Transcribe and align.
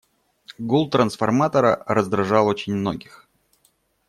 Гул 0.57 0.87
трансформатора 0.89 1.83
раздражал 1.87 2.47
очень 2.47 2.73
многих. 2.75 3.29